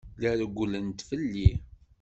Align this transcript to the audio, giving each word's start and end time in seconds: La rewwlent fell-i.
La 0.21 0.31
rewwlent 0.39 0.99
fell-i. 1.07 1.49